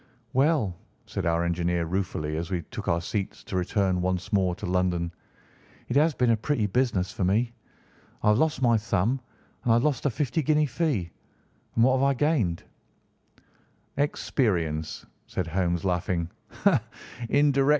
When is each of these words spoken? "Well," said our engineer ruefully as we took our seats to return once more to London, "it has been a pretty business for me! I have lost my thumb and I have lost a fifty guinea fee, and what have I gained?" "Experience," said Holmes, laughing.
"Well," 0.33 0.75
said 1.05 1.27
our 1.27 1.43
engineer 1.45 1.85
ruefully 1.85 2.35
as 2.35 2.49
we 2.49 2.63
took 2.71 2.87
our 2.87 3.01
seats 3.01 3.43
to 3.43 3.55
return 3.55 4.01
once 4.01 4.33
more 4.33 4.55
to 4.55 4.65
London, 4.65 5.13
"it 5.89 5.95
has 5.95 6.15
been 6.15 6.31
a 6.31 6.35
pretty 6.35 6.65
business 6.65 7.11
for 7.11 7.23
me! 7.23 7.53
I 8.23 8.29
have 8.29 8.39
lost 8.39 8.63
my 8.63 8.77
thumb 8.79 9.19
and 9.63 9.71
I 9.73 9.75
have 9.75 9.83
lost 9.83 10.07
a 10.07 10.09
fifty 10.09 10.41
guinea 10.41 10.65
fee, 10.65 11.11
and 11.75 11.83
what 11.83 11.97
have 11.99 12.03
I 12.03 12.15
gained?" 12.15 12.63
"Experience," 13.95 15.05
said 15.27 15.45
Holmes, 15.45 15.85
laughing. 15.85 16.31